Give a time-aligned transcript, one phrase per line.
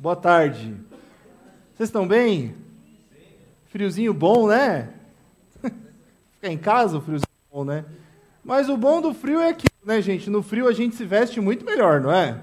[0.00, 0.74] Boa tarde.
[1.74, 2.54] Vocês estão bem?
[3.66, 4.94] Friozinho bom, né?
[6.32, 7.84] Ficar em casa, o friozinho bom, né?
[8.42, 10.30] Mas o bom do frio é aquilo, né, gente?
[10.30, 12.40] No frio a gente se veste muito melhor, não é?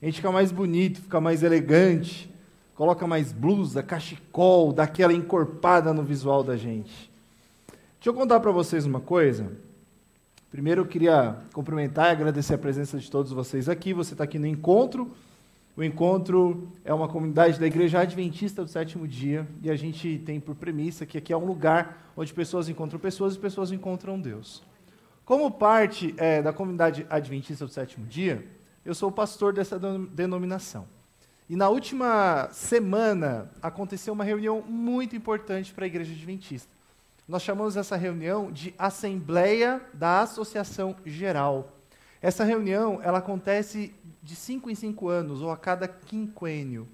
[0.00, 2.32] A gente fica mais bonito, fica mais elegante,
[2.74, 7.12] coloca mais blusa, cachecol, dá aquela encorpada no visual da gente.
[7.98, 9.52] Deixa eu contar para vocês uma coisa.
[10.50, 13.92] Primeiro eu queria cumprimentar e agradecer a presença de todos vocês aqui.
[13.92, 15.14] Você está aqui no encontro.
[15.76, 20.40] O encontro é uma comunidade da Igreja Adventista do Sétimo Dia e a gente tem
[20.40, 24.62] por premissa que aqui é um lugar onde pessoas encontram pessoas e pessoas encontram Deus.
[25.22, 28.42] Como parte é, da comunidade Adventista do Sétimo Dia,
[28.86, 30.86] eu sou o pastor dessa denominação.
[31.46, 36.72] E na última semana aconteceu uma reunião muito importante para a Igreja Adventista.
[37.28, 41.75] Nós chamamos essa reunião de Assembleia da Associação Geral.
[42.26, 46.88] Essa reunião ela acontece de cinco em cinco anos, ou a cada quinquênio.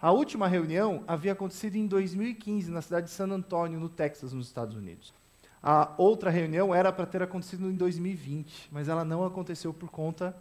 [0.00, 4.48] A última reunião havia acontecido em 2015, na cidade de San Antonio, no Texas, nos
[4.48, 5.14] Estados Unidos.
[5.62, 10.36] A outra reunião era para ter acontecido em 2020, mas ela não aconteceu por conta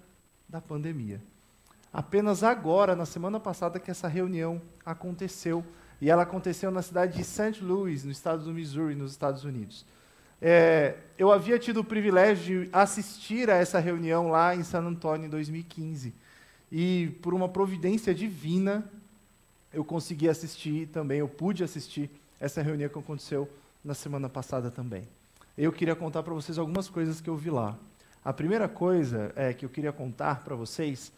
[0.49, 1.21] da pandemia.
[1.93, 5.63] Apenas agora, na semana passada, que essa reunião aconteceu.
[6.01, 7.63] E ela aconteceu na cidade de St.
[7.63, 9.85] Louis, no estado do Missouri, nos Estados Unidos.
[10.45, 15.27] É, eu havia tido o privilégio de assistir a essa reunião lá em San Antônio
[15.27, 16.13] em 2015.
[16.69, 18.83] E por uma providência divina,
[19.71, 22.09] eu consegui assistir também, eu pude assistir
[22.41, 23.49] essa reunião que aconteceu
[23.85, 25.07] na semana passada também.
[25.57, 27.77] Eu queria contar para vocês algumas coisas que eu vi lá.
[28.25, 31.09] A primeira coisa é, que eu queria contar para vocês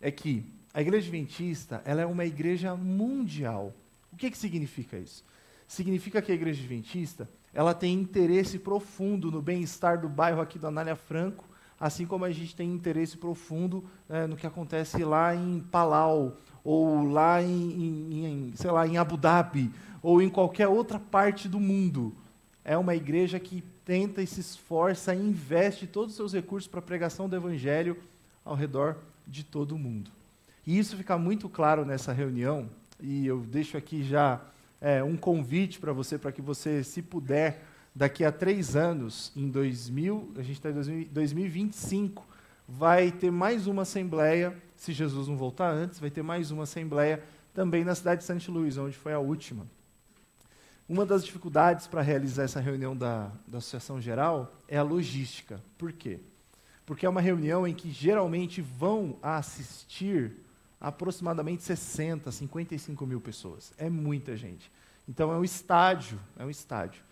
[0.00, 0.42] é que
[0.72, 3.74] a igreja adventista ela é uma igreja mundial.
[4.10, 5.22] O que, que significa isso?
[5.68, 10.66] Significa que a igreja adventista ela tem interesse profundo no bem-estar do bairro aqui do
[10.66, 11.44] Anália Franco,
[11.78, 17.10] assim como a gente tem interesse profundo é, no que acontece lá em Palau, ou
[17.10, 22.14] lá em, em, sei lá, em Abu Dhabi, ou em qualquer outra parte do mundo.
[22.62, 26.80] É uma igreja que tenta e se esforça e investe todos os seus recursos para
[26.80, 27.96] a pregação do evangelho
[28.44, 30.10] ao redor de todo o mundo.
[30.66, 32.68] E isso fica muito claro nessa reunião,
[33.00, 34.40] e eu deixo aqui já
[34.80, 37.62] é, um convite para você, para que você, se puder,
[37.94, 42.26] daqui a três anos, em 2000, a gente está em 2025,
[42.66, 47.22] vai ter mais uma assembleia, se Jesus não voltar antes, vai ter mais uma assembleia
[47.52, 49.66] também na cidade de Santo Luís, onde foi a última.
[50.88, 55.60] Uma das dificuldades para realizar essa reunião da, da Associação Geral é a logística.
[55.78, 56.18] Por quê?
[56.84, 60.32] Porque é uma reunião em que geralmente vão assistir
[60.80, 63.72] aproximadamente 60, 55 mil pessoas.
[63.76, 64.70] É muita gente.
[65.08, 67.02] Então é um estádio, é um estádio.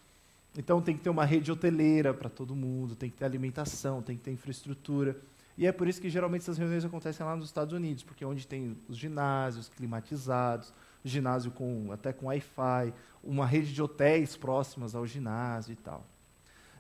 [0.56, 4.16] Então tem que ter uma rede hoteleira para todo mundo, tem que ter alimentação, tem
[4.16, 5.16] que ter infraestrutura.
[5.56, 8.26] E é por isso que geralmente essas reuniões acontecem lá nos Estados Unidos, porque é
[8.26, 10.72] onde tem os ginásios climatizados,
[11.04, 16.06] ginásio com até com Wi-Fi, uma rede de hotéis próximas ao ginásio e tal.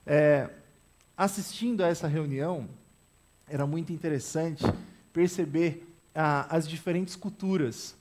[0.06, 0.48] É,
[1.16, 2.68] assistindo a essa reunião,
[3.48, 4.64] era muito interessante
[5.12, 5.87] perceber
[6.18, 7.96] ah, as diferentes culturas.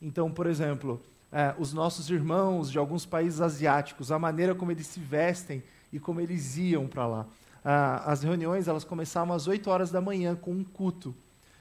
[0.00, 1.00] Então, por exemplo,
[1.32, 5.98] eh, os nossos irmãos de alguns países asiáticos, a maneira como eles se vestem e
[5.98, 7.26] como eles iam para lá.
[7.64, 11.14] Ah, as reuniões elas começavam às 8 horas da manhã com um culto.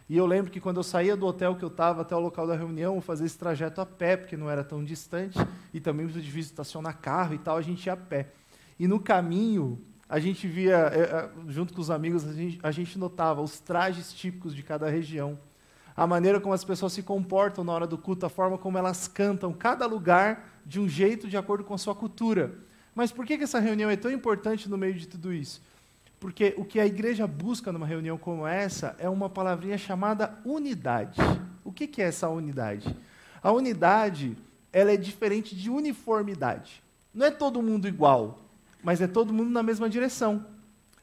[0.09, 2.45] E eu lembro que quando eu saía do hotel que eu estava até o local
[2.45, 5.39] da reunião, eu fazia esse trajeto a pé, porque não era tão distante,
[5.73, 8.27] e também muito difícil estacionar carro e tal, a gente ia a pé.
[8.77, 9.79] E no caminho,
[10.09, 13.61] a gente via, eh, eh, junto com os amigos, a gente, a gente notava os
[13.61, 15.39] trajes típicos de cada região
[16.01, 19.07] a maneira como as pessoas se comportam na hora do culto, a forma como elas
[19.07, 22.55] cantam, cada lugar de um jeito de acordo com a sua cultura.
[22.95, 25.61] Mas por que, que essa reunião é tão importante no meio de tudo isso?
[26.19, 31.21] Porque o que a igreja busca numa reunião como essa é uma palavrinha chamada unidade.
[31.63, 32.97] O que, que é essa unidade?
[33.43, 34.35] A unidade
[34.73, 36.81] ela é diferente de uniformidade.
[37.13, 38.39] Não é todo mundo igual,
[38.83, 40.47] mas é todo mundo na mesma direção.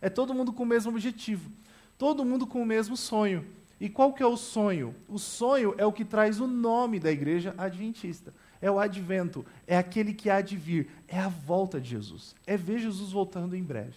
[0.03, 1.49] É todo mundo com o mesmo objetivo.
[1.97, 3.47] Todo mundo com o mesmo sonho.
[3.81, 4.95] E qual que é o sonho?
[5.09, 8.35] O sonho é o que traz o nome da igreja adventista.
[8.61, 12.35] É o advento, é aquele que há de vir, é a volta de Jesus.
[12.45, 13.95] É ver Jesus voltando em breve.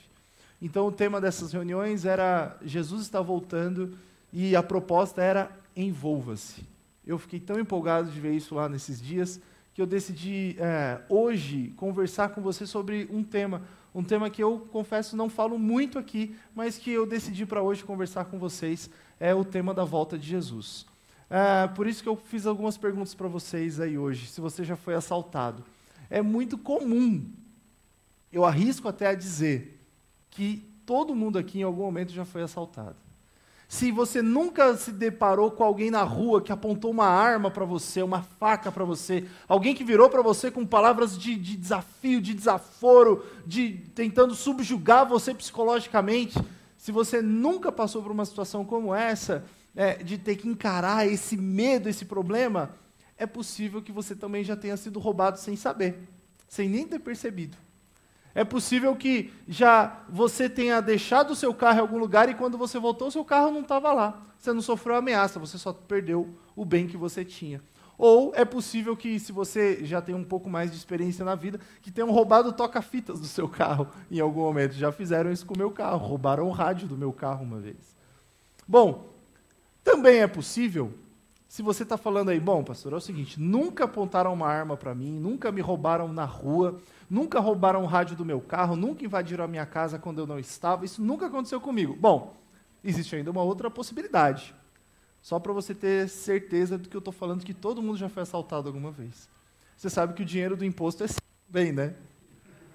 [0.61, 3.97] Então o tema dessas reuniões era Jesus está voltando
[4.31, 6.63] e a proposta era envolva-se.
[7.05, 9.41] Eu fiquei tão empolgado de ver isso lá nesses dias
[9.73, 14.67] que eu decidi é, hoje conversar com você sobre um tema, um tema que eu
[14.71, 18.89] confesso não falo muito aqui, mas que eu decidi para hoje conversar com vocês
[19.19, 20.85] é o tema da volta de Jesus.
[21.29, 24.75] É, por isso que eu fiz algumas perguntas para vocês aí hoje, se você já
[24.75, 25.63] foi assaltado.
[26.09, 27.25] É muito comum,
[28.31, 29.79] eu arrisco até a dizer,
[30.29, 32.95] que todo mundo aqui em algum momento já foi assaltado.
[33.71, 38.03] Se você nunca se deparou com alguém na rua que apontou uma arma para você,
[38.03, 42.33] uma faca para você, alguém que virou para você com palavras de, de, desafio, de
[42.33, 46.37] desaforo, de tentando subjugar você psicologicamente,
[46.77, 51.37] se você nunca passou por uma situação como essa, é, de ter que encarar esse
[51.37, 52.75] medo, esse problema,
[53.17, 55.97] é possível que você também já tenha sido roubado sem saber,
[56.45, 57.55] sem nem ter percebido.
[58.33, 62.57] É possível que já você tenha deixado o seu carro em algum lugar e quando
[62.57, 64.21] você voltou, o seu carro não estava lá.
[64.37, 67.61] Você não sofreu ameaça, você só perdeu o bem que você tinha.
[67.97, 71.59] Ou é possível que, se você já tem um pouco mais de experiência na vida,
[71.83, 74.73] que tenham roubado toca-fitas do seu carro em algum momento.
[74.73, 77.95] Já fizeram isso com o meu carro, roubaram o rádio do meu carro uma vez.
[78.67, 79.13] Bom,
[79.83, 80.91] também é possível,
[81.51, 84.95] se você está falando aí, bom, pastor, é o seguinte: nunca apontaram uma arma para
[84.95, 86.79] mim, nunca me roubaram na rua,
[87.11, 90.39] Nunca roubaram o rádio do meu carro, nunca invadiram a minha casa quando eu não
[90.39, 91.93] estava, isso nunca aconteceu comigo.
[91.93, 92.33] Bom,
[92.81, 94.55] existe ainda uma outra possibilidade.
[95.21, 98.23] Só para você ter certeza do que eu estou falando, que todo mundo já foi
[98.23, 99.27] assaltado alguma vez.
[99.75, 101.19] Você sabe que o dinheiro do imposto é seu
[101.51, 101.95] também, né?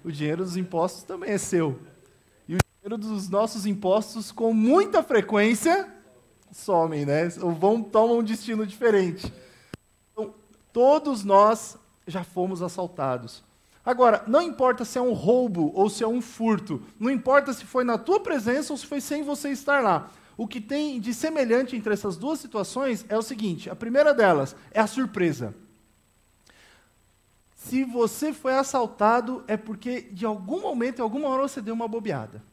[0.03, 1.79] O dinheiro dos impostos também é seu.
[2.47, 5.91] E o dinheiro dos nossos impostos, com muita frequência,
[6.51, 7.29] somem, né?
[7.41, 9.31] Ou vão, tomam um destino diferente.
[10.11, 10.33] Então,
[10.71, 13.43] todos nós já fomos assaltados.
[13.85, 17.63] Agora, não importa se é um roubo ou se é um furto, não importa se
[17.65, 20.11] foi na tua presença ou se foi sem você estar lá.
[20.35, 24.55] O que tem de semelhante entre essas duas situações é o seguinte: a primeira delas
[24.71, 25.55] é a surpresa.
[27.55, 31.87] Se você foi assaltado, é porque de algum momento, em alguma hora, você deu uma
[31.87, 32.43] bobeada.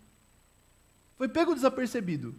[1.16, 2.34] Foi pego desapercebido.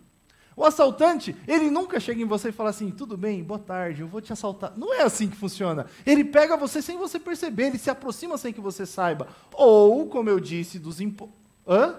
[0.56, 4.08] O assaltante, ele nunca chega em você e fala assim: tudo bem, boa tarde, eu
[4.08, 4.74] vou te assaltar.
[4.78, 5.86] Não é assim que funciona.
[6.06, 9.28] Ele pega você sem você perceber, ele se aproxima sem que você saiba.
[9.52, 11.36] Ou, como eu disse, dos impostos.
[11.68, 11.96] Hã?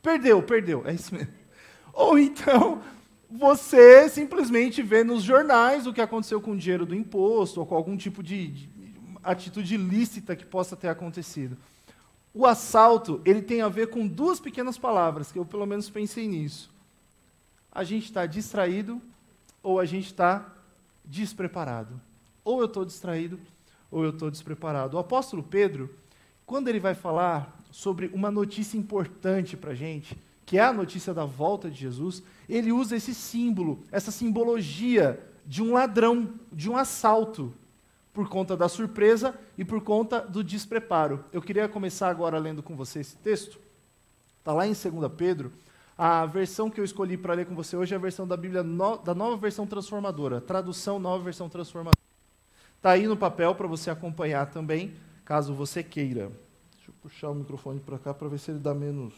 [0.00, 1.32] Perdeu, perdeu, é isso mesmo.
[1.92, 2.80] Ou então,
[3.30, 7.74] você simplesmente vê nos jornais o que aconteceu com o dinheiro do imposto, ou com
[7.74, 8.70] algum tipo de, de
[9.22, 11.58] atitude ilícita que possa ter acontecido.
[12.32, 16.26] O assalto, ele tem a ver com duas pequenas palavras, que eu pelo menos pensei
[16.26, 16.77] nisso
[17.78, 19.00] a gente está distraído
[19.62, 20.52] ou a gente está
[21.04, 22.00] despreparado.
[22.44, 23.38] Ou eu estou distraído
[23.88, 24.96] ou eu estou despreparado.
[24.96, 25.88] O apóstolo Pedro,
[26.44, 31.14] quando ele vai falar sobre uma notícia importante para a gente, que é a notícia
[31.14, 36.76] da volta de Jesus, ele usa esse símbolo, essa simbologia de um ladrão, de um
[36.76, 37.54] assalto,
[38.12, 41.24] por conta da surpresa e por conta do despreparo.
[41.32, 43.56] Eu queria começar agora lendo com você esse texto.
[44.40, 45.52] Está lá em 2 Pedro,
[45.98, 48.62] a versão que eu escolhi para ler com você hoje é a versão da Bíblia
[48.62, 51.98] no, da nova versão transformadora, tradução nova versão transformadora.
[52.76, 56.30] Está aí no papel para você acompanhar também, caso você queira.
[56.76, 59.12] Deixa eu puxar o microfone para cá para ver se ele dá menos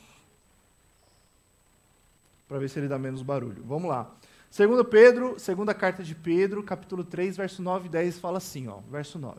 [2.48, 3.62] para ver se ele dá menos barulho.
[3.64, 4.10] Vamos lá.
[4.50, 8.78] Segundo Pedro, segunda carta de Pedro, capítulo 3, verso 9 e 10 fala assim, ó,
[8.90, 9.38] verso 9.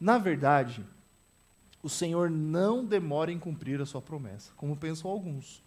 [0.00, 0.84] Na verdade,
[1.82, 5.62] o Senhor não demora em cumprir a sua promessa, como pensam alguns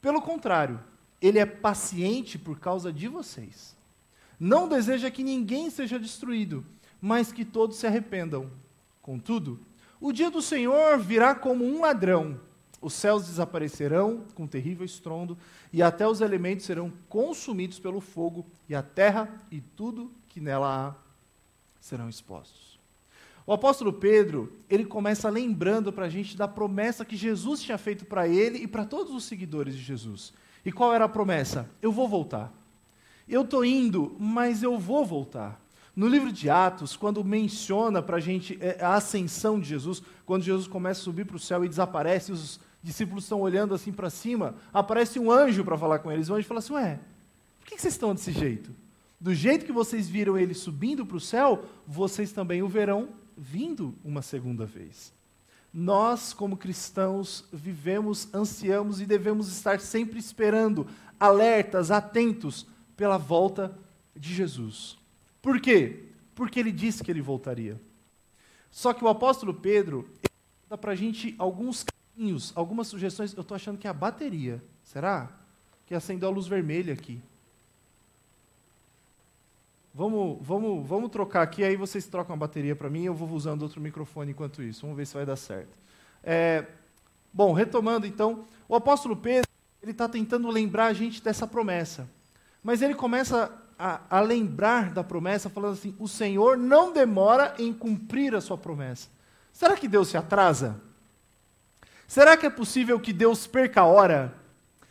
[0.00, 0.80] pelo contrário,
[1.20, 3.76] ele é paciente por causa de vocês.
[4.38, 6.64] Não deseja que ninguém seja destruído,
[7.00, 8.50] mas que todos se arrependam.
[9.00, 9.58] Contudo,
[10.00, 12.40] o dia do Senhor virá como um ladrão.
[12.80, 15.38] Os céus desaparecerão com terrível estrondo,
[15.72, 20.88] e até os elementos serão consumidos pelo fogo, e a terra e tudo que nela
[20.88, 20.94] há
[21.80, 22.75] serão expostos.
[23.46, 28.04] O apóstolo Pedro, ele começa lembrando para a gente da promessa que Jesus tinha feito
[28.04, 30.32] para ele e para todos os seguidores de Jesus.
[30.64, 31.70] E qual era a promessa?
[31.80, 32.52] Eu vou voltar.
[33.28, 35.64] Eu estou indo, mas eu vou voltar.
[35.94, 40.42] No livro de Atos, quando menciona para a gente é, a ascensão de Jesus, quando
[40.42, 44.10] Jesus começa a subir para o céu e desaparece, os discípulos estão olhando assim para
[44.10, 46.28] cima, aparece um anjo para falar com eles.
[46.28, 46.98] O anjo fala assim: Ué,
[47.60, 48.74] por que vocês estão desse jeito?
[49.20, 53.94] Do jeito que vocês viram ele subindo para o céu, vocês também o verão vindo
[54.04, 55.12] uma segunda vez.
[55.72, 60.86] Nós, como cristãos, vivemos, ansiamos e devemos estar sempre esperando,
[61.20, 62.66] alertas, atentos
[62.96, 63.76] pela volta
[64.14, 64.96] de Jesus.
[65.42, 66.04] Por quê?
[66.34, 67.80] Porque ele disse que ele voltaria.
[68.70, 70.08] Só que o apóstolo Pedro
[70.68, 73.34] dá para a gente alguns caminhos, algumas sugestões.
[73.34, 74.62] Eu estou achando que é a bateria.
[74.82, 75.30] Será?
[75.84, 77.20] Que acendeu a luz vermelha aqui.
[79.96, 83.62] Vamos, vamos, vamos trocar aqui, aí vocês trocam a bateria para mim eu vou usando
[83.62, 84.82] outro microfone enquanto isso.
[84.82, 85.70] Vamos ver se vai dar certo.
[86.22, 86.66] É,
[87.32, 89.48] bom, retomando então, o apóstolo Pedro
[89.82, 92.06] ele está tentando lembrar a gente dessa promessa.
[92.62, 97.72] Mas ele começa a, a, lembrar da promessa, falando assim: o Senhor não demora em
[97.72, 99.08] cumprir a sua promessa.
[99.50, 100.78] Será que Deus se atrasa?
[102.06, 104.34] Será que é possível que Deus perca a hora?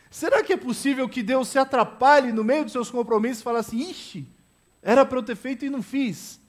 [0.10, 3.60] Será que é possível que Deus se atrapalhe no meio dos seus compromissos e fale
[3.60, 4.34] assim: ixi,
[4.86, 6.40] era para eu ter feito e não fiz?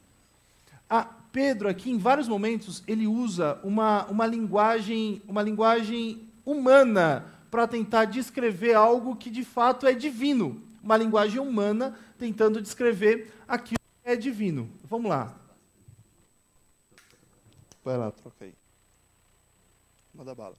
[0.91, 7.67] Ah, Pedro, aqui, em vários momentos, ele usa uma, uma linguagem, uma linguagem humana para
[7.67, 10.63] tentar descrever algo que de fato é divino.
[10.83, 14.71] Uma linguagem humana tentando descrever aquilo que é divino.
[14.85, 15.35] Vamos lá.
[17.83, 18.55] Vai lá, troca aí.
[20.15, 20.57] Manda bala.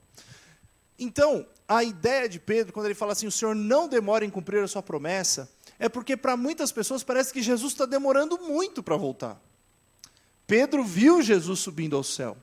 [0.98, 4.64] Então, a ideia de Pedro, quando ele fala assim, o Senhor não demora em cumprir
[4.64, 8.96] a sua promessa, é porque para muitas pessoas parece que Jesus está demorando muito para
[8.96, 9.40] voltar.
[10.46, 12.36] Pedro viu Jesus subindo ao céu.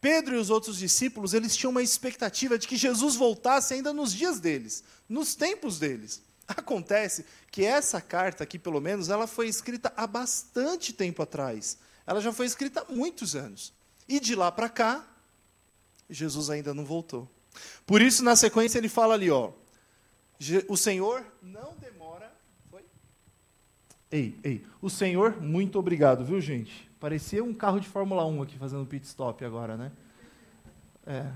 [0.00, 4.12] Pedro e os outros discípulos, eles tinham uma expectativa de que Jesus voltasse ainda nos
[4.12, 6.22] dias deles, nos tempos deles.
[6.46, 11.78] Acontece que essa carta aqui, pelo menos, ela foi escrita há bastante tempo atrás.
[12.06, 13.72] Ela já foi escrita há muitos anos.
[14.06, 15.06] E de lá para cá,
[16.08, 17.28] Jesus ainda não voltou.
[17.84, 19.52] Por isso, na sequência, ele fala ali, ó,
[20.68, 21.97] o Senhor não demora.
[24.10, 26.88] Ei, ei, o Senhor, muito obrigado, viu, gente?
[26.98, 29.92] Parecia um carro de Fórmula 1 aqui fazendo pit stop agora, né?
[31.06, 31.26] É.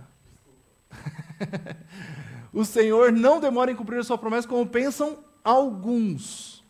[2.52, 6.64] o Senhor não demora em cumprir a sua promessa, como pensam alguns.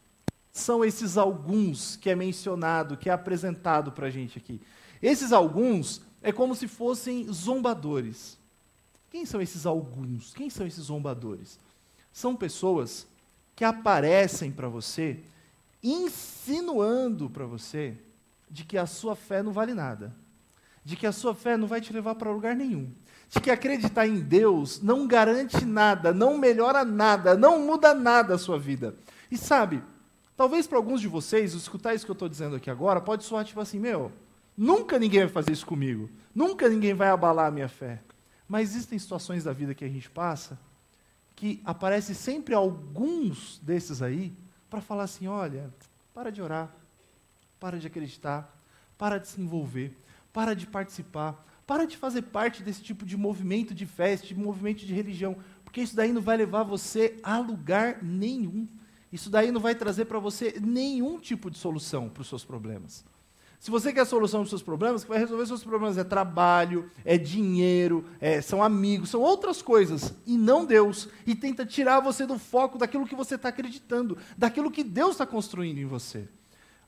[0.50, 4.60] São esses alguns que é mencionado, que é apresentado para a gente aqui.
[5.00, 8.38] Esses alguns é como se fossem zombadores.
[9.08, 10.34] Quem são esses alguns?
[10.34, 11.58] Quem são esses zombadores?
[12.12, 13.06] São pessoas
[13.54, 15.20] que aparecem para você,
[15.82, 17.96] insinuando para você
[18.50, 20.14] de que a sua fé não vale nada,
[20.84, 22.90] de que a sua fé não vai te levar para lugar nenhum,
[23.28, 28.38] de que acreditar em Deus não garante nada, não melhora nada, não muda nada a
[28.38, 28.94] sua vida.
[29.30, 29.82] E sabe,
[30.36, 33.44] talvez para alguns de vocês, escutar isso que eu estou dizendo aqui agora, pode soar
[33.44, 34.12] tipo assim: meu,
[34.56, 38.02] nunca ninguém vai fazer isso comigo, nunca ninguém vai abalar a minha fé.
[38.46, 40.58] Mas existem situações da vida que a gente passa
[41.42, 44.32] que aparece sempre alguns desses aí
[44.72, 45.70] para falar assim: olha,
[46.14, 46.74] para de orar,
[47.60, 48.58] para de acreditar,
[48.96, 49.94] para de se envolver,
[50.32, 54.86] para de participar, para de fazer parte desse tipo de movimento de festa, de movimento
[54.86, 58.66] de religião, porque isso daí não vai levar você a lugar nenhum.
[59.12, 63.04] Isso daí não vai trazer para você nenhum tipo de solução para os seus problemas.
[63.62, 66.90] Se você quer solução para os seus problemas, que vai resolver seus problemas é trabalho,
[67.04, 71.08] é dinheiro, é, são amigos, são outras coisas, e não Deus.
[71.24, 75.24] E tenta tirar você do foco daquilo que você está acreditando, daquilo que Deus está
[75.24, 76.26] construindo em você.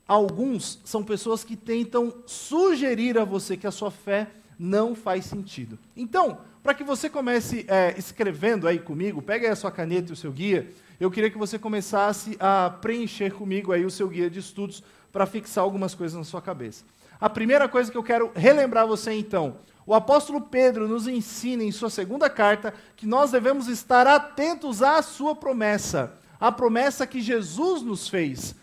[0.04, 5.78] Alguns são pessoas que tentam sugerir a você que a sua fé não faz sentido.
[5.97, 10.14] Então, para que você comece é, escrevendo aí comigo, pega aí a sua caneta e
[10.14, 10.66] o seu guia,
[10.99, 15.26] eu queria que você começasse a preencher comigo aí o seu guia de estudos para
[15.26, 16.83] fixar algumas coisas na sua cabeça.
[17.21, 21.71] A primeira coisa que eu quero relembrar você então, o apóstolo Pedro nos ensina em
[21.71, 27.83] sua segunda carta que nós devemos estar atentos à sua promessa, a promessa que Jesus
[27.83, 28.54] nos fez.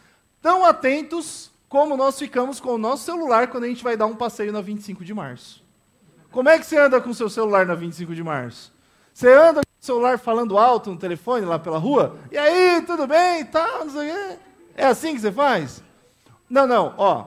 [0.42, 4.16] Tão atentos como nós ficamos com o nosso celular quando a gente vai dar um
[4.16, 5.62] passeio na 25 de março.
[6.32, 8.74] Como é que você anda com o seu celular na 25 de março?
[9.14, 12.18] Você anda com o celular falando alto no telefone lá pela rua?
[12.32, 13.44] E aí, tudo bem?
[13.46, 14.40] Tá, não sei o quê.
[14.76, 15.84] É assim que você faz?
[16.50, 17.26] Não, não, ó.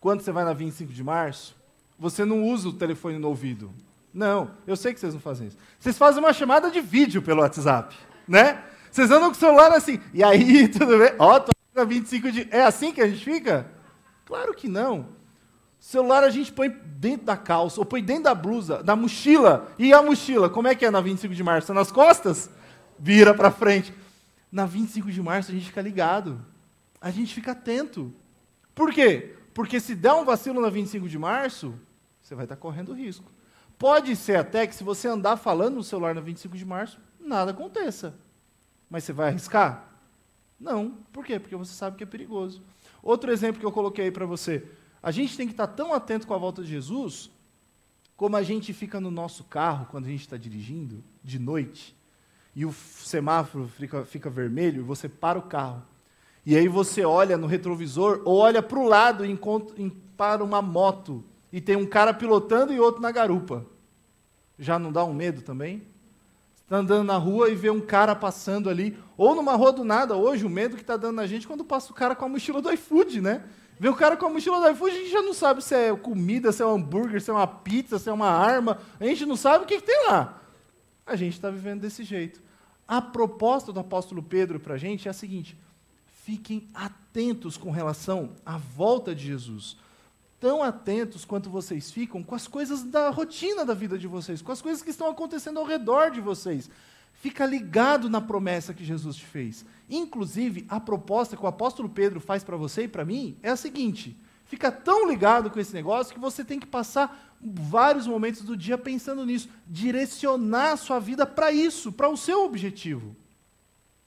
[0.00, 1.54] Quando você vai na 25 de março,
[1.98, 3.70] você não usa o telefone no ouvido.
[4.14, 5.58] Não, eu sei que vocês não fazem isso.
[5.78, 7.94] Vocês fazem uma chamada de vídeo pelo WhatsApp,
[8.26, 8.62] né?
[8.90, 11.12] Vocês andam com o celular assim, e aí, tudo bem?
[11.18, 12.48] Ó, tô na 25 de.
[12.50, 13.66] É assim que a gente fica?
[14.24, 15.15] Claro que não.
[15.86, 19.72] Celular a gente põe dentro da calça, ou põe dentro da blusa, da mochila.
[19.78, 21.72] E a mochila, como é que é na 25 de março?
[21.72, 22.50] Nas costas?
[22.98, 23.94] Vira para frente.
[24.50, 26.44] Na 25 de março a gente fica ligado.
[27.00, 28.12] A gente fica atento.
[28.74, 29.36] Por quê?
[29.54, 31.72] Porque se der um vacilo na 25 de março,
[32.20, 33.30] você vai estar correndo risco.
[33.78, 37.52] Pode ser até que se você andar falando no celular na 25 de março, nada
[37.52, 38.12] aconteça.
[38.90, 39.88] Mas você vai arriscar?
[40.58, 40.98] Não.
[41.12, 41.38] Por quê?
[41.38, 42.60] Porque você sabe que é perigoso.
[43.00, 44.68] Outro exemplo que eu coloquei para você.
[45.06, 47.30] A gente tem que estar tão atento com a volta de Jesus,
[48.16, 51.94] como a gente fica no nosso carro quando a gente está dirigindo, de noite,
[52.56, 55.80] e o semáforo fica, fica vermelho, e você para o carro.
[56.44, 59.76] E aí você olha no retrovisor ou olha para o lado e encontra,
[60.16, 61.22] para uma moto
[61.52, 63.64] e tem um cara pilotando e outro na garupa.
[64.58, 65.86] Já não dá um medo também?
[66.64, 70.16] Está andando na rua e vê um cara passando ali, ou numa rua do nada.
[70.16, 72.28] Hoje o medo que está dando na gente é quando passa o cara com a
[72.28, 73.44] mochila do iFood, né?
[73.78, 75.94] Vê o cara com a mochila do iFood, a gente já não sabe se é
[75.94, 78.78] comida, se é um hambúrguer, se é uma pizza, se é uma arma.
[78.98, 80.40] A gente não sabe o que, que tem lá.
[81.06, 82.40] A gente está vivendo desse jeito.
[82.88, 85.58] A proposta do apóstolo Pedro para a gente é a seguinte:
[86.24, 89.76] fiquem atentos com relação à volta de Jesus.
[90.40, 94.52] Tão atentos quanto vocês ficam com as coisas da rotina da vida de vocês, com
[94.52, 96.70] as coisas que estão acontecendo ao redor de vocês.
[97.26, 99.66] Fica ligado na promessa que Jesus te fez.
[99.90, 103.56] Inclusive, a proposta que o apóstolo Pedro faz para você e para mim é a
[103.56, 108.56] seguinte: fica tão ligado com esse negócio que você tem que passar vários momentos do
[108.56, 113.16] dia pensando nisso, direcionar a sua vida para isso, para o seu objetivo.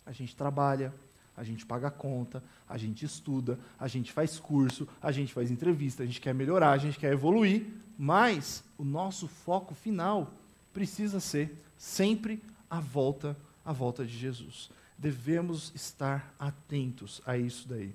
[0.05, 0.93] A gente trabalha,
[1.35, 5.51] a gente paga a conta, a gente estuda, a gente faz curso, a gente faz
[5.51, 10.31] entrevista, a gente quer melhorar, a gente quer evoluir, mas o nosso foco final
[10.71, 13.35] precisa ser sempre a volta,
[13.65, 14.69] a volta de Jesus.
[14.97, 17.93] Devemos estar atentos a isso daí.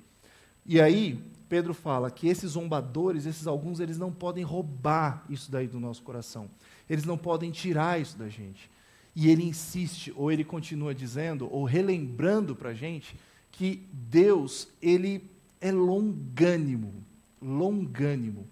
[0.67, 5.69] E aí, Pedro fala que esses zombadores, esses alguns, eles não podem roubar isso daí
[5.69, 6.49] do nosso coração.
[6.89, 8.71] Eles não podem tirar isso da gente.
[9.15, 13.17] E ele insiste, ou ele continua dizendo, ou relembrando para a gente,
[13.53, 16.95] que Deus, ele é longânimo.
[17.41, 18.47] Longânimo.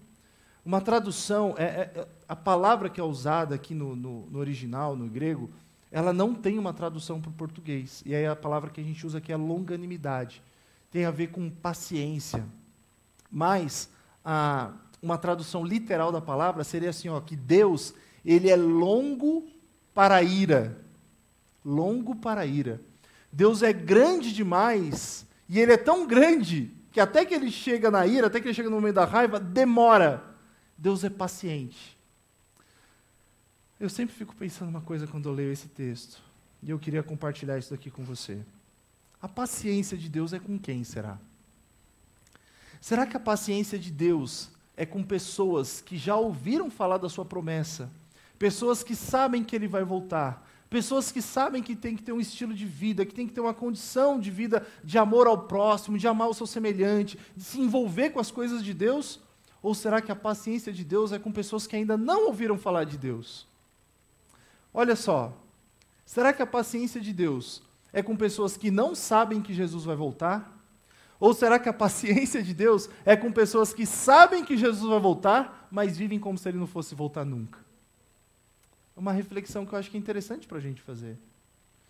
[0.63, 5.09] Uma tradução, é, é, a palavra que é usada aqui no, no, no original, no
[5.09, 5.49] grego,
[5.93, 8.01] ela não tem uma tradução para o português.
[8.03, 10.41] E aí a palavra que a gente usa aqui é longanimidade.
[10.89, 12.43] Tem a ver com paciência.
[13.31, 13.87] Mas
[14.25, 17.93] a, uma tradução literal da palavra seria assim, ó, que Deus,
[18.25, 19.47] ele é longo
[19.93, 20.83] para a ira.
[21.63, 22.81] Longo para a ira.
[23.31, 28.05] Deus é grande demais, e ele é tão grande que até que ele chega na
[28.07, 30.23] ira, até que ele chega no momento da raiva, demora.
[30.75, 31.95] Deus é paciente.
[33.83, 36.21] Eu sempre fico pensando uma coisa quando eu leio esse texto,
[36.61, 38.39] e eu queria compartilhar isso aqui com você.
[39.21, 41.19] A paciência de Deus é com quem será?
[42.79, 47.25] Será que a paciência de Deus é com pessoas que já ouviram falar da sua
[47.25, 47.91] promessa,
[48.39, 52.21] pessoas que sabem que ele vai voltar, pessoas que sabem que tem que ter um
[52.21, 55.97] estilo de vida, que tem que ter uma condição de vida de amor ao próximo,
[55.97, 59.19] de amar o seu semelhante, de se envolver com as coisas de Deus?
[59.61, 62.85] Ou será que a paciência de Deus é com pessoas que ainda não ouviram falar
[62.85, 63.51] de Deus?
[64.73, 65.37] Olha só,
[66.05, 67.61] será que a paciência de Deus
[67.91, 70.51] é com pessoas que não sabem que Jesus vai voltar?
[71.19, 74.99] Ou será que a paciência de Deus é com pessoas que sabem que Jesus vai
[74.99, 77.59] voltar, mas vivem como se ele não fosse voltar nunca?
[78.97, 81.17] É uma reflexão que eu acho que é interessante para a gente fazer.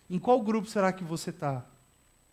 [0.08, 1.64] Em qual grupo será que você está?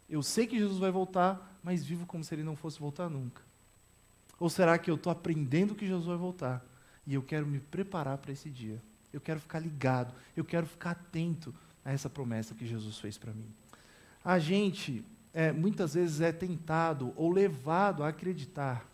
[0.09, 3.41] Eu sei que Jesus vai voltar, mas vivo como se ele não fosse voltar nunca.
[4.39, 6.63] Ou será que eu estou aprendendo que Jesus vai voltar
[7.07, 8.81] e eu quero me preparar para esse dia?
[9.13, 13.33] Eu quero ficar ligado, eu quero ficar atento a essa promessa que Jesus fez para
[13.33, 13.47] mim.
[14.23, 18.85] A gente é, muitas vezes é tentado ou levado a acreditar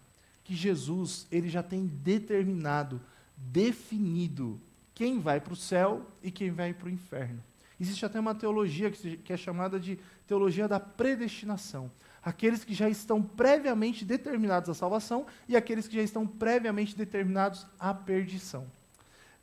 [0.44, 3.02] que Jesus ele já tem determinado,
[3.36, 4.60] definido
[4.96, 7.44] quem vai para o céu e quem vai para o inferno.
[7.80, 11.92] Existe até uma teologia que, que é chamada de teologia da predestinação.
[12.24, 17.68] Aqueles que já estão previamente determinados à salvação e aqueles que já estão previamente determinados
[17.80, 18.66] à perdição.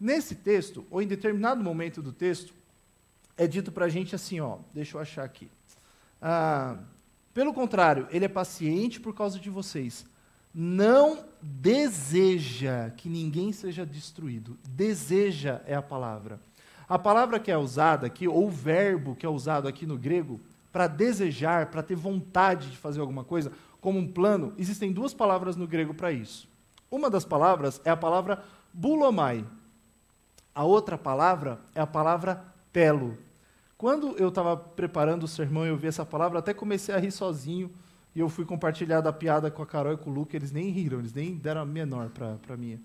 [0.04, 2.52] Nesse texto, ou em determinado momento do texto,
[3.38, 5.48] é dito para a gente assim, ó, deixa eu achar aqui.
[6.20, 6.76] Ah,
[7.32, 10.04] pelo contrário, ele é paciente por causa de vocês.
[10.54, 14.58] Não deseja que ninguém seja destruído.
[14.68, 16.38] Deseja é a palavra.
[16.86, 20.38] A palavra que é usada aqui, ou o verbo que é usado aqui no grego,
[20.70, 25.56] para desejar, para ter vontade de fazer alguma coisa, como um plano, existem duas palavras
[25.56, 26.46] no grego para isso.
[26.90, 29.46] Uma das palavras é a palavra bulomai,
[30.54, 33.18] a outra palavra é a palavra telo.
[33.76, 37.10] Quando eu estava preparando o sermão e eu vi essa palavra, até comecei a rir
[37.10, 37.70] sozinho.
[38.14, 40.70] E eu fui compartilhar da piada com a Carol e com o Luke, eles nem
[40.70, 42.80] riram, eles nem deram a menor para minha.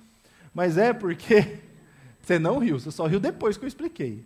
[0.54, 1.60] Mas é porque
[2.20, 4.26] você não riu, você só riu depois que eu expliquei.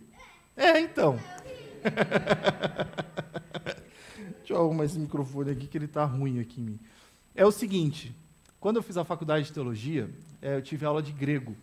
[0.56, 1.18] É, então.
[4.38, 6.80] Deixa eu arrumar esse microfone aqui que ele está ruim aqui em mim.
[7.34, 8.14] É o seguinte,
[8.58, 10.08] quando eu fiz a faculdade de teologia,
[10.40, 11.54] é, eu tive aula de grego.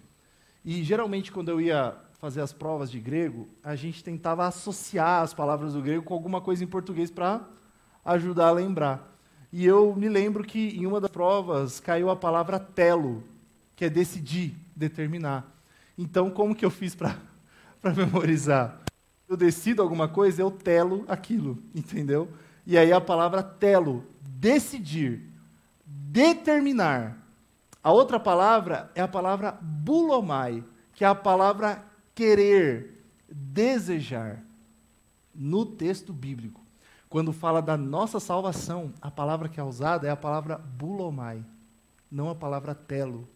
[0.64, 5.34] E geralmente, quando eu ia fazer as provas de grego, a gente tentava associar as
[5.34, 7.42] palavras do grego com alguma coisa em português para
[8.06, 9.18] ajudar a lembrar.
[9.52, 13.24] E eu me lembro que em uma das provas caiu a palavra telo,
[13.76, 15.52] que é decidir, determinar.
[15.98, 17.18] Então, como que eu fiz para
[17.96, 18.80] memorizar?
[19.28, 22.30] Eu decido alguma coisa, eu telo aquilo, entendeu?
[22.68, 25.28] E aí a palavra telo, decidir,
[25.86, 27.21] determinar.
[27.84, 30.64] A outra palavra é a palavra bulomai,
[30.94, 34.44] que é a palavra querer, desejar.
[35.34, 36.62] No texto bíblico,
[37.10, 41.44] quando fala da nossa salvação, a palavra que é usada é a palavra bulomai,
[42.12, 43.28] não a palavra telo.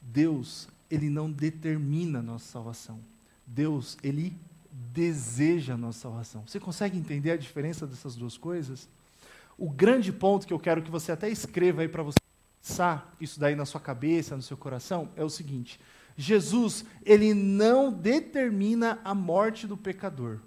[0.00, 2.98] Deus, ele não determina a nossa salvação.
[3.46, 4.34] Deus, ele
[4.70, 6.42] deseja a nossa salvação.
[6.46, 8.88] Você consegue entender a diferença dessas duas coisas?
[9.56, 12.18] O grande ponto que eu quero que você até escreva aí para você
[12.68, 15.80] fixar isso daí na sua cabeça, no seu coração, é o seguinte:
[16.16, 20.38] Jesus, ele não determina a morte do pecador.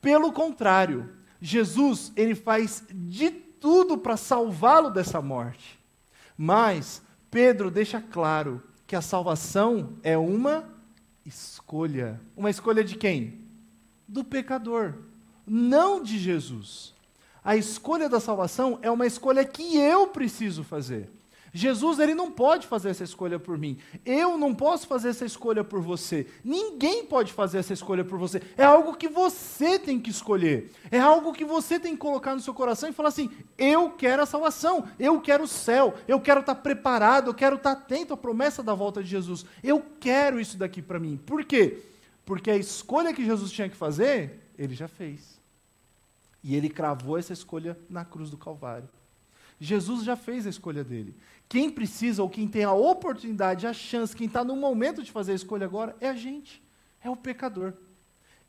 [0.00, 5.78] Pelo contrário, Jesus, ele faz de tudo para salvá-lo dessa morte.
[6.36, 10.68] Mas Pedro deixa claro que a salvação é uma
[11.24, 12.20] escolha.
[12.36, 13.40] Uma escolha de quem?
[14.06, 14.94] Do pecador,
[15.46, 16.94] não de Jesus.
[17.42, 21.10] A escolha da salvação é uma escolha que eu preciso fazer.
[21.56, 23.78] Jesus ele não pode fazer essa escolha por mim.
[24.04, 26.26] Eu não posso fazer essa escolha por você.
[26.44, 28.42] Ninguém pode fazer essa escolha por você.
[28.58, 30.70] É algo que você tem que escolher.
[30.90, 34.22] É algo que você tem que colocar no seu coração e falar assim: eu quero
[34.22, 38.18] a salvação, eu quero o céu, eu quero estar preparado, eu quero estar atento à
[38.18, 39.46] promessa da volta de Jesus.
[39.64, 41.16] Eu quero isso daqui para mim.
[41.16, 41.78] Por quê?
[42.26, 45.40] Porque a escolha que Jesus tinha que fazer, ele já fez.
[46.44, 48.90] E ele cravou essa escolha na cruz do Calvário.
[49.60, 51.14] Jesus já fez a escolha dele.
[51.48, 55.32] Quem precisa ou quem tem a oportunidade, a chance, quem está no momento de fazer
[55.32, 56.62] a escolha agora é a gente,
[57.02, 57.72] é o pecador.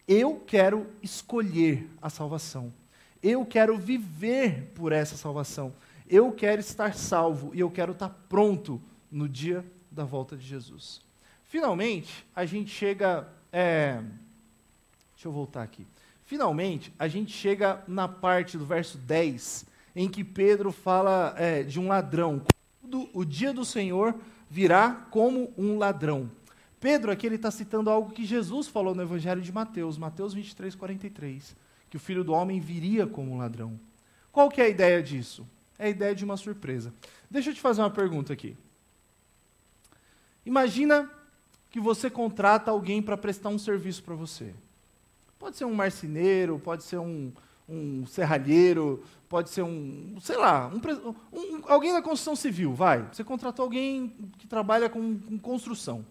[0.07, 2.73] Eu quero escolher a salvação.
[3.21, 5.73] Eu quero viver por essa salvação.
[6.09, 11.01] Eu quero estar salvo e eu quero estar pronto no dia da volta de Jesus.
[11.43, 13.27] Finalmente, a gente chega.
[13.51, 14.01] É...
[15.13, 15.85] Deixa eu voltar aqui.
[16.25, 19.65] Finalmente, a gente chega na parte do verso 10,
[19.97, 22.41] em que Pedro fala é, de um ladrão
[23.13, 24.15] o dia do Senhor
[24.49, 26.29] virá como um ladrão.
[26.79, 30.75] Pedro aqui ele está citando algo que Jesus falou no Evangelho de Mateus, Mateus 23,
[30.75, 31.55] 43,
[31.89, 33.79] que o Filho do Homem viria como um ladrão.
[34.31, 35.45] Qual que é a ideia disso?
[35.77, 36.93] É a ideia de uma surpresa.
[37.29, 38.55] Deixa eu te fazer uma pergunta aqui.
[40.45, 41.11] Imagina
[41.69, 44.53] que você contrata alguém para prestar um serviço para você.
[45.37, 47.31] Pode ser um marceneiro, pode ser um,
[47.67, 50.79] um serralheiro, pode ser um, sei lá, um,
[51.37, 53.07] um, alguém da construção civil, vai.
[53.11, 56.05] Você contratou alguém que trabalha com, com construção.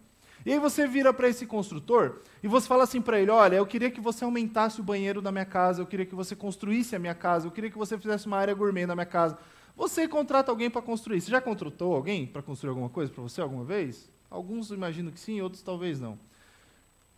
[0.45, 3.67] E aí você vira para esse construtor e você fala assim para ele: olha, eu
[3.67, 6.99] queria que você aumentasse o banheiro da minha casa, eu queria que você construísse a
[6.99, 9.37] minha casa, eu queria que você fizesse uma área gourmet na minha casa.
[9.77, 11.21] Você contrata alguém para construir.
[11.21, 14.09] Você já contratou alguém para construir alguma coisa para você alguma vez?
[14.31, 16.19] Alguns imagino que sim, outros talvez não.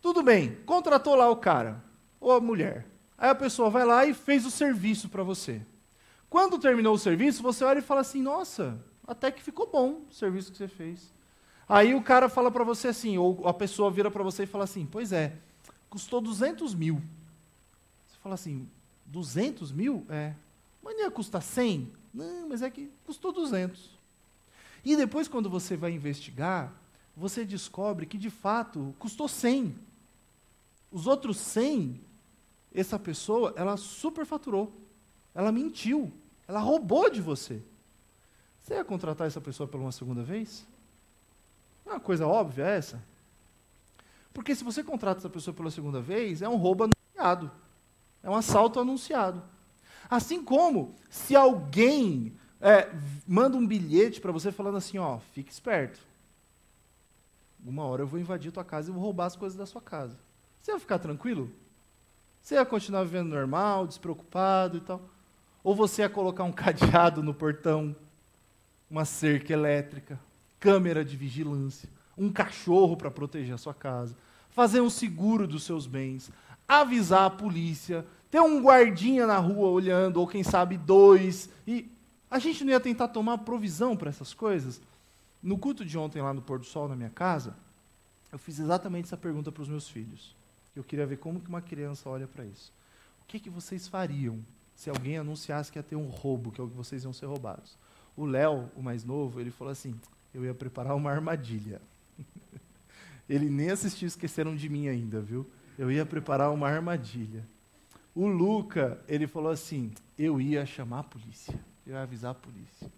[0.01, 1.83] Tudo bem, contratou lá o cara
[2.19, 2.85] ou a mulher.
[3.19, 5.61] Aí a pessoa vai lá e fez o serviço para você.
[6.29, 10.13] Quando terminou o serviço, você olha e fala assim: Nossa, até que ficou bom o
[10.13, 11.13] serviço que você fez.
[11.67, 14.63] Aí o cara fala para você assim, ou a pessoa vira para você e fala
[14.63, 15.35] assim: Pois é,
[15.89, 17.01] custou 200 mil.
[18.07, 18.69] Você fala assim:
[19.05, 20.05] 200 mil?
[20.07, 20.33] É.
[20.81, 21.91] Mas não ia custar 100?
[22.13, 23.99] Não, mas é que custou 200.
[24.85, 26.71] E depois, quando você vai investigar,
[27.17, 29.75] você descobre que de fato custou 100.
[30.89, 31.99] Os outros 100
[32.73, 34.71] essa pessoa, ela superfaturou.
[35.33, 36.11] Ela mentiu.
[36.47, 37.61] Ela roubou de você.
[38.59, 40.65] Você ia contratar essa pessoa pela uma segunda vez?
[41.85, 43.01] Não é uma coisa óbvia essa?
[44.33, 47.51] Porque se você contrata essa pessoa pela segunda vez, é um roubo anunciado.
[48.21, 49.41] É um assalto anunciado.
[50.09, 52.91] Assim como se alguém é,
[53.27, 55.99] manda um bilhete para você falando assim, ó, fique esperto.
[57.65, 60.17] Uma hora eu vou invadir tua casa e vou roubar as coisas da sua casa.
[60.61, 61.51] Você vai ficar tranquilo?
[62.41, 65.01] Você ia continuar vivendo normal, despreocupado e tal?
[65.63, 67.95] Ou você ia colocar um cadeado no portão,
[68.89, 70.19] uma cerca elétrica,
[70.59, 74.15] câmera de vigilância, um cachorro para proteger a sua casa,
[74.49, 76.31] fazer um seguro dos seus bens,
[76.67, 81.89] avisar a polícia, ter um guardinha na rua olhando, ou quem sabe dois, e
[82.29, 84.81] a gente não ia tentar tomar provisão para essas coisas?
[85.41, 87.55] No culto de ontem lá no pôr do sol na minha casa,
[88.31, 90.35] eu fiz exatamente essa pergunta para os meus filhos.
[90.79, 92.71] Eu queria ver como que uma criança olha para isso.
[93.21, 94.39] O que, que vocês fariam
[94.73, 97.75] se alguém anunciasse que ia ter um roubo, que vocês iam ser roubados?
[98.15, 99.93] O Léo, o mais novo, ele falou assim:
[100.33, 101.81] eu ia preparar uma armadilha.
[103.27, 105.45] ele nem assistiu Esqueceram de Mim ainda, viu?
[105.77, 107.45] Eu ia preparar uma armadilha.
[108.15, 112.89] O Luca, ele falou assim: eu ia chamar a polícia, eu ia avisar a polícia.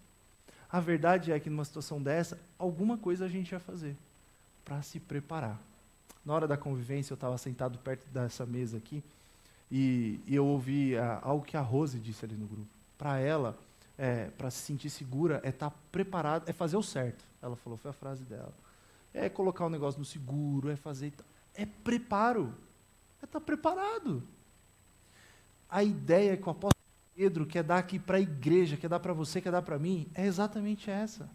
[0.70, 3.96] A verdade é que numa situação dessa, alguma coisa a gente ia fazer
[4.64, 5.60] para se preparar
[6.24, 9.02] na hora da convivência, eu estava sentado perto dessa mesa aqui
[9.70, 12.68] e, e eu ouvi ah, algo que a Rose disse ali no grupo.
[12.98, 13.58] Para ela,
[13.96, 17.24] é, para se sentir segura, é estar tá preparado, é fazer o certo.
[17.40, 18.52] Ela falou, foi a frase dela.
[19.14, 21.12] É colocar o negócio no seguro, é fazer.
[21.54, 22.54] É preparo.
[23.20, 24.22] É estar tá preparado.
[25.68, 26.72] A ideia que o apóstolo
[27.16, 30.06] Pedro quer dar aqui para a igreja, quer dar para você, quer dar para mim,
[30.14, 31.28] é exatamente essa.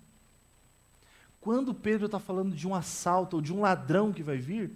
[1.40, 4.72] Quando Pedro está falando de um assalto ou de um ladrão que vai vir,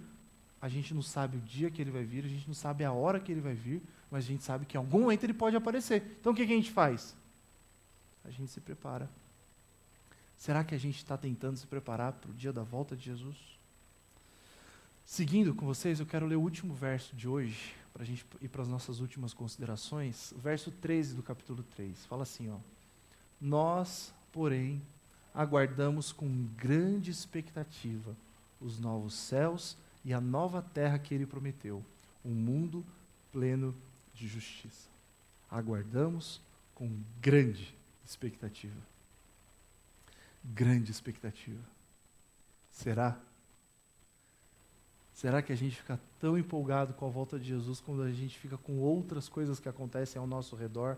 [0.60, 2.92] a gente não sabe o dia que ele vai vir, a gente não sabe a
[2.92, 5.56] hora que ele vai vir, mas a gente sabe que em algum momento ele pode
[5.56, 6.16] aparecer.
[6.20, 7.16] Então o que, que a gente faz?
[8.24, 9.10] A gente se prepara.
[10.38, 13.36] Será que a gente está tentando se preparar para o dia da volta de Jesus?
[15.04, 18.48] Seguindo com vocês, eu quero ler o último verso de hoje, para a gente ir
[18.48, 22.56] para as nossas últimas considerações, o verso 13 do capítulo 3 fala assim: ó,
[23.40, 24.80] Nós, porém,
[25.34, 28.14] aguardamos com grande expectativa
[28.60, 31.84] os novos céus e a nova terra que ele prometeu,
[32.24, 32.84] um mundo
[33.32, 33.74] pleno
[34.14, 34.88] de justiça.
[35.50, 36.40] Aguardamos
[36.74, 36.90] com
[37.20, 38.80] grande expectativa.
[40.44, 41.62] Grande expectativa.
[42.70, 43.18] Será?
[45.14, 48.38] Será que a gente fica tão empolgado com a volta de Jesus quando a gente
[48.38, 50.96] fica com outras coisas que acontecem ao nosso redor?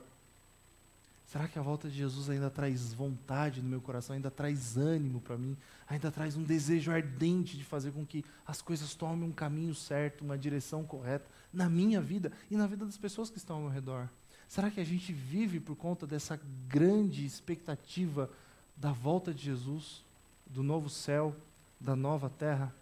[1.34, 5.20] Será que a volta de Jesus ainda traz vontade no meu coração, ainda traz ânimo
[5.20, 5.56] para mim,
[5.88, 10.22] ainda traz um desejo ardente de fazer com que as coisas tomem um caminho certo,
[10.22, 13.70] uma direção correta na minha vida e na vida das pessoas que estão ao meu
[13.72, 14.08] redor?
[14.46, 18.30] Será que a gente vive por conta dessa grande expectativa
[18.76, 20.04] da volta de Jesus,
[20.46, 21.34] do novo céu,
[21.80, 22.72] da nova terra?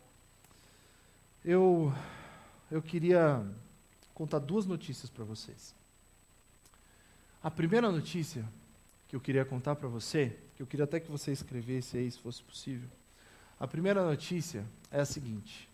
[1.42, 1.90] Eu
[2.70, 3.42] eu queria
[4.12, 5.74] contar duas notícias para vocês.
[7.42, 8.44] A primeira notícia
[9.08, 12.18] que eu queria contar para você, que eu queria até que você escrevesse aí, se
[12.18, 12.88] fosse possível.
[13.58, 15.68] A primeira notícia é a seguinte: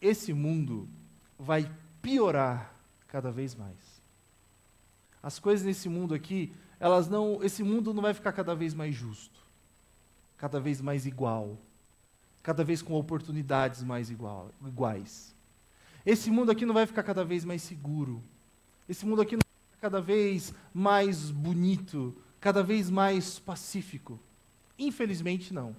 [0.00, 0.88] esse mundo
[1.38, 2.72] vai piorar
[3.08, 4.02] cada vez mais.
[5.22, 8.94] As coisas nesse mundo aqui, elas não, esse mundo não vai ficar cada vez mais
[8.94, 9.40] justo,
[10.36, 11.58] cada vez mais igual,
[12.42, 15.34] cada vez com oportunidades mais igual, iguais.
[16.06, 18.22] Esse mundo aqui não vai ficar cada vez mais seguro.
[18.88, 19.43] Esse mundo aqui não
[19.84, 24.18] cada vez mais bonito, cada vez mais pacífico?
[24.78, 25.76] Infelizmente, não.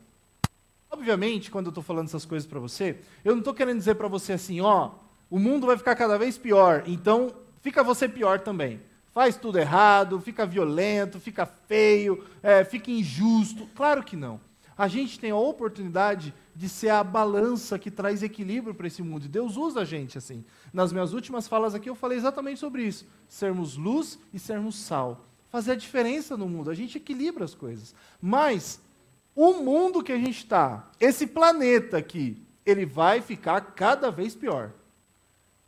[0.91, 4.07] Obviamente, quando eu estou falando essas coisas para você, eu não estou querendo dizer para
[4.07, 4.91] você assim, ó,
[5.27, 8.79] o mundo vai ficar cada vez pior, então fica você pior também.
[9.11, 13.67] Faz tudo errado, fica violento, fica feio, é, fica injusto.
[13.73, 14.39] Claro que não.
[14.77, 19.25] A gente tem a oportunidade de ser a balança que traz equilíbrio para esse mundo.
[19.25, 20.45] E Deus usa a gente assim.
[20.71, 23.05] Nas minhas últimas falas aqui eu falei exatamente sobre isso.
[23.27, 25.25] Sermos luz e sermos sal.
[25.51, 26.69] Fazer a diferença no mundo.
[26.69, 27.93] A gente equilibra as coisas.
[28.21, 28.79] Mas
[29.35, 34.71] o mundo que a gente está, esse planeta aqui, ele vai ficar cada vez pior.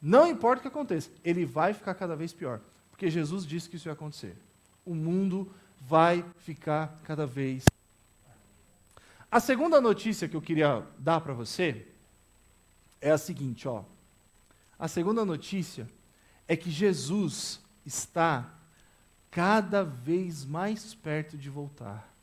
[0.02, 2.62] Não importa o que aconteça, ele vai ficar cada vez pior.
[2.90, 4.38] Porque Jesus disse que isso ia acontecer.
[4.86, 7.66] O mundo vai ficar cada vez
[9.30, 11.86] a segunda notícia que eu queria dar para você
[13.02, 13.84] é a seguinte, ó.
[14.80, 15.90] A segunda notícia
[16.48, 18.54] é que Jesus está
[19.30, 22.14] cada vez mais perto de voltar.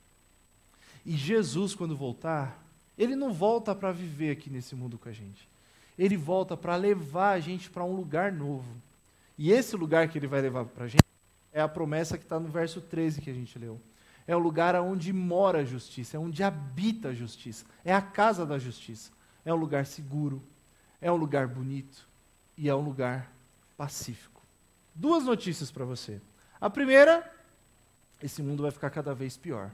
[1.05, 2.65] E Jesus, quando voltar,
[2.97, 5.47] ele não volta para viver aqui nesse mundo com a gente.
[5.99, 8.73] Ele volta para levar a gente para um lugar novo.
[9.37, 11.05] E esse lugar que ele vai levar para a gente
[11.53, 13.79] é a promessa que está no verso 13 que a gente leu
[14.27, 18.47] é o lugar onde mora a justiça, é onde habita a justiça, é a casa
[18.47, 19.13] da justiça.
[19.45, 20.43] É um lugar seguro,
[21.01, 22.09] é um lugar bonito
[22.57, 23.31] e é um lugar
[23.77, 24.41] pacífico.
[24.95, 26.21] Duas notícias para você.
[26.59, 27.31] A primeira,
[28.23, 29.71] esse mundo vai ficar cada vez pior.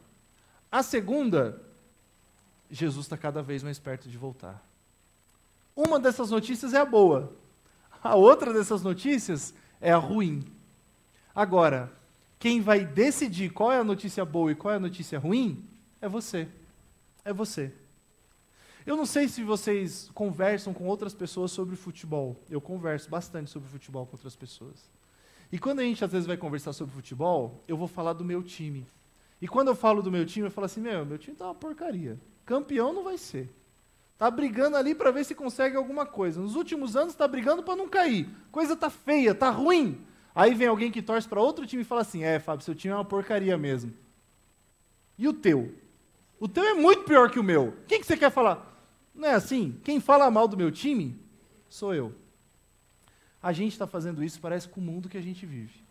[0.72, 1.60] A segunda,
[2.68, 4.60] Jesus está cada vez mais perto de voltar.
[5.76, 7.32] Uma dessas notícias é a boa,
[8.02, 10.44] a outra dessas notícias é a ruim.
[11.34, 11.92] Agora,
[12.40, 15.62] quem vai decidir qual é a notícia boa e qual é a notícia ruim
[16.00, 16.48] é você.
[17.22, 17.70] É você.
[18.86, 22.42] Eu não sei se vocês conversam com outras pessoas sobre futebol.
[22.48, 24.90] Eu converso bastante sobre futebol com outras pessoas.
[25.52, 28.42] E quando a gente às vezes vai conversar sobre futebol, eu vou falar do meu
[28.42, 28.86] time.
[29.38, 31.54] E quando eu falo do meu time, eu falo assim: meu, meu time tá uma
[31.54, 32.18] porcaria.
[32.46, 33.54] Campeão não vai ser.
[34.16, 36.40] Tá brigando ali para ver se consegue alguma coisa.
[36.40, 38.30] Nos últimos anos está brigando para não cair.
[38.50, 40.06] Coisa tá feia, tá ruim.
[40.34, 42.92] Aí vem alguém que torce para outro time e fala assim: É, Fábio, seu time
[42.92, 43.92] é uma porcaria mesmo.
[45.18, 45.74] E o teu?
[46.38, 47.76] O teu é muito pior que o meu.
[47.86, 48.66] Quem que você quer falar?
[49.14, 49.78] Não é assim?
[49.84, 51.18] Quem fala mal do meu time
[51.68, 52.14] sou eu.
[53.42, 55.82] A gente está fazendo isso, parece com o mundo que a gente vive.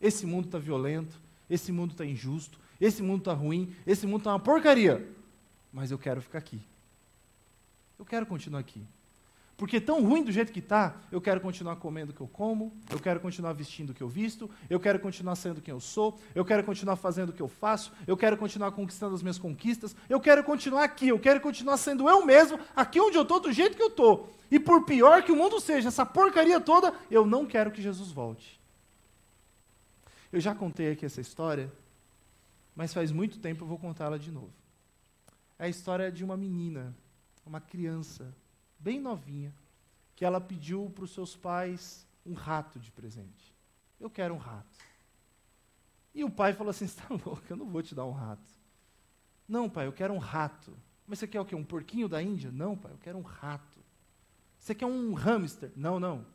[0.00, 4.32] Esse mundo está violento, esse mundo está injusto, esse mundo está ruim, esse mundo está
[4.32, 5.08] uma porcaria.
[5.72, 6.60] Mas eu quero ficar aqui.
[7.98, 8.82] Eu quero continuar aqui.
[9.62, 12.72] Porque tão ruim do jeito que está, eu quero continuar comendo o que eu como,
[12.90, 16.18] eu quero continuar vestindo o que eu visto, eu quero continuar sendo quem eu sou,
[16.34, 19.94] eu quero continuar fazendo o que eu faço, eu quero continuar conquistando as minhas conquistas,
[20.08, 23.52] eu quero continuar aqui, eu quero continuar sendo eu mesmo, aqui onde eu estou, do
[23.52, 24.34] jeito que eu estou.
[24.50, 28.10] E por pior que o mundo seja, essa porcaria toda, eu não quero que Jesus
[28.10, 28.60] volte.
[30.32, 31.72] Eu já contei aqui essa história,
[32.74, 34.50] mas faz muito tempo eu vou contá-la de novo.
[35.56, 36.92] É a história de uma menina,
[37.46, 38.34] uma criança,
[38.82, 39.54] bem novinha,
[40.16, 43.54] que ela pediu para os seus pais um rato de presente.
[43.98, 44.78] Eu quero um rato.
[46.14, 48.50] E o pai falou assim: está louco, eu não vou te dar um rato.
[49.48, 50.76] Não, pai, eu quero um rato.
[51.06, 51.54] Mas você quer o quê?
[51.54, 52.50] Um porquinho da Índia?
[52.50, 53.80] Não, pai, eu quero um rato.
[54.58, 55.72] Você quer um hamster?
[55.76, 56.26] Não, não.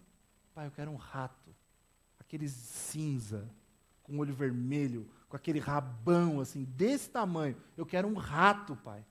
[0.54, 1.56] pai, eu quero um rato.
[2.20, 3.50] Aquele cinza,
[4.04, 7.56] com olho vermelho, com aquele rabão assim, desse tamanho.
[7.76, 9.06] Eu quero um rato, pai.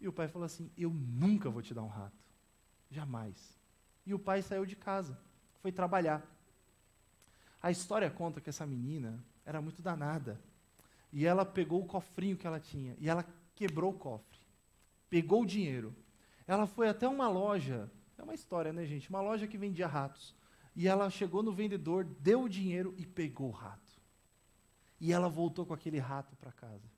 [0.00, 2.16] E o pai falou assim: Eu nunca vou te dar um rato.
[2.90, 3.58] Jamais.
[4.06, 5.18] E o pai saiu de casa,
[5.60, 6.26] foi trabalhar.
[7.60, 10.40] A história conta que essa menina era muito danada.
[11.12, 14.38] E ela pegou o cofrinho que ela tinha e ela quebrou o cofre.
[15.10, 15.94] Pegou o dinheiro.
[16.46, 19.10] Ela foi até uma loja, é uma história, né, gente?
[19.10, 20.34] Uma loja que vendia ratos.
[20.74, 23.98] E ela chegou no vendedor, deu o dinheiro e pegou o rato.
[25.00, 26.88] E ela voltou com aquele rato para casa.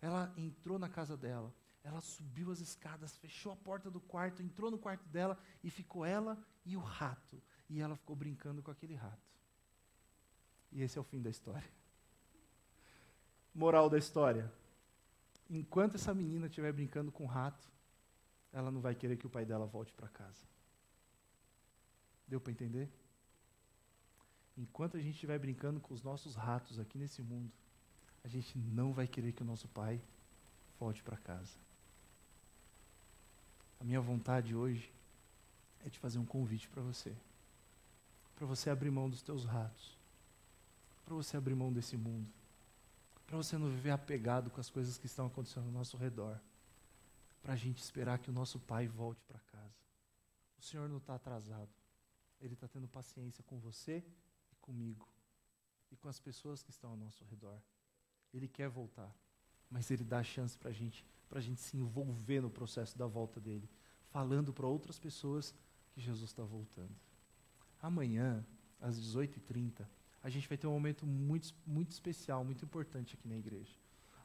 [0.00, 4.70] Ela entrou na casa dela, ela subiu as escadas, fechou a porta do quarto, entrou
[4.70, 7.42] no quarto dela e ficou ela e o rato.
[7.68, 9.30] E ela ficou brincando com aquele rato.
[10.72, 11.68] E esse é o fim da história.
[13.54, 14.52] Moral da história:
[15.48, 17.68] enquanto essa menina estiver brincando com o rato,
[18.52, 20.44] ela não vai querer que o pai dela volte para casa.
[22.26, 22.88] Deu para entender?
[24.56, 27.50] Enquanto a gente estiver brincando com os nossos ratos aqui nesse mundo,
[28.22, 30.00] a gente não vai querer que o nosso pai
[30.78, 31.58] volte para casa.
[33.80, 34.92] A minha vontade hoje
[35.84, 37.16] é de fazer um convite para você.
[38.36, 39.96] Para você abrir mão dos teus ratos.
[41.06, 42.30] Para você abrir mão desse mundo.
[43.26, 46.38] Para você não viver apegado com as coisas que estão acontecendo ao nosso redor.
[47.42, 49.80] Para a gente esperar que o nosso pai volte para casa.
[50.58, 51.70] O Senhor não está atrasado.
[52.38, 54.04] Ele está tendo paciência com você
[54.52, 55.08] e comigo.
[55.90, 57.58] E com as pessoas que estão ao nosso redor.
[58.34, 59.10] Ele quer voltar.
[59.70, 62.98] Mas ele dá a chance para a gente para a gente se envolver no processo
[62.98, 63.70] da volta dele,
[64.10, 65.54] falando para outras pessoas
[65.92, 66.90] que Jesus está voltando.
[67.80, 68.44] Amanhã,
[68.80, 69.86] às 18h30,
[70.22, 73.72] a gente vai ter um momento muito, muito especial, muito importante aqui na igreja.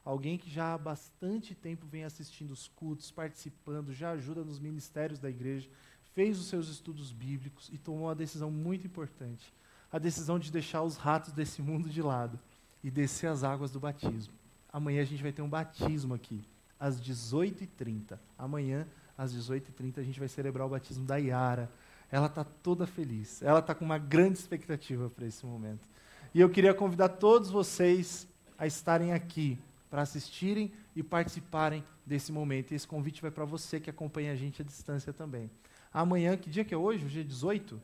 [0.04, 5.20] Alguém que já há bastante tempo vem assistindo os cultos, participando, já ajuda nos ministérios
[5.20, 5.70] da igreja,
[6.12, 9.54] fez os seus estudos bíblicos e tomou uma decisão muito importante.
[9.92, 12.38] A decisão de deixar os ratos desse mundo de lado
[12.82, 14.34] e descer as águas do batismo.
[14.72, 16.44] Amanhã a gente vai ter um batismo aqui
[16.78, 18.18] às 18h30.
[18.38, 18.86] Amanhã,
[19.16, 21.70] às 18h30, a gente vai celebrar o batismo da Yara.
[22.10, 23.42] Ela está toda feliz.
[23.42, 25.86] Ela está com uma grande expectativa para esse momento.
[26.34, 29.58] E eu queria convidar todos vocês a estarem aqui
[29.90, 32.72] para assistirem e participarem desse momento.
[32.72, 35.50] E esse convite vai para você que acompanha a gente à distância também.
[35.92, 37.04] Amanhã, que dia que é hoje?
[37.04, 37.80] Hoje é 18?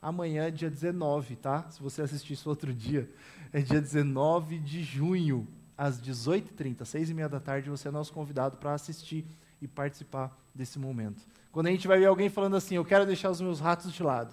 [0.00, 1.70] Amanhã é dia 19, tá?
[1.70, 3.08] Se você assistir isso outro dia,
[3.52, 5.46] é dia 19 de junho
[5.82, 9.26] às 18h30, 6 e meia da tarde, você é nosso convidado para assistir
[9.60, 11.20] e participar desse momento.
[11.50, 14.00] Quando a gente vai ver alguém falando assim, eu quero deixar os meus ratos de
[14.00, 14.32] lado,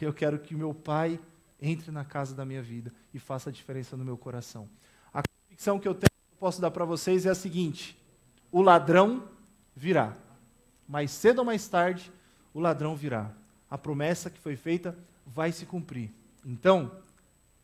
[0.00, 1.20] eu quero que meu pai
[1.62, 4.68] entre na casa da minha vida e faça a diferença no meu coração.
[5.14, 7.96] A convicção que eu tenho, que eu posso dar para vocês é a seguinte:
[8.50, 9.28] o ladrão
[9.76, 10.16] virá.
[10.88, 12.10] Mais cedo ou mais tarde,
[12.52, 13.30] o ladrão virá.
[13.70, 16.10] A promessa que foi feita vai se cumprir.
[16.44, 16.90] Então,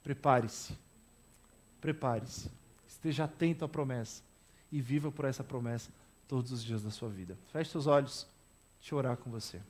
[0.04, 0.78] prepare-se.
[1.80, 2.54] Prepare-se.
[2.96, 4.22] Esteja atento à promessa
[4.72, 5.90] e viva por essa promessa
[6.26, 7.36] todos os dias da sua vida.
[7.52, 8.26] Feche seus olhos,
[8.80, 9.60] deixa eu orar com você.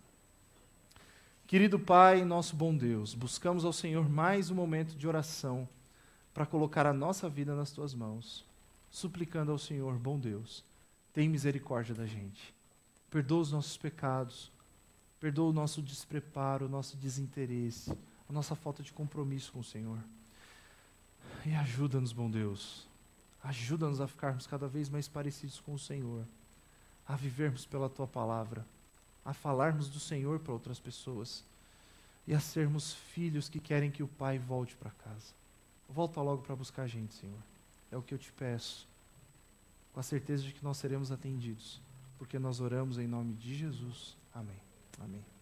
[1.44, 5.68] Querido Pai, nosso bom Deus, buscamos ao Senhor mais um momento de oração
[6.32, 8.44] para colocar a nossa vida nas tuas mãos,
[8.92, 10.64] suplicando ao Senhor, bom Deus,
[11.12, 12.54] tem misericórdia da gente.
[13.10, 14.52] Perdoa os nossos pecados,
[15.18, 17.90] perdoa o nosso despreparo, o nosso desinteresse,
[18.28, 19.98] a nossa falta de compromisso com o Senhor.
[21.44, 22.86] E ajuda-nos, bom Deus,
[23.46, 26.24] Ajuda-nos a ficarmos cada vez mais parecidos com o Senhor,
[27.06, 28.66] a vivermos pela tua palavra,
[29.24, 31.44] a falarmos do Senhor para outras pessoas
[32.26, 35.32] e a sermos filhos que querem que o Pai volte para casa.
[35.88, 37.38] Volta logo para buscar a gente, Senhor.
[37.92, 38.84] É o que eu te peço,
[39.92, 41.80] com a certeza de que nós seremos atendidos,
[42.18, 44.16] porque nós oramos em nome de Jesus.
[44.34, 44.58] Amém.
[44.98, 45.35] Amém.